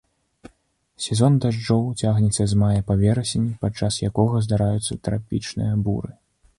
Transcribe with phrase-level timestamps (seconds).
[1.07, 6.11] Сезон дажджоў цягнецца з мая па верасень, пад час якога здараюцца трапічныя буры.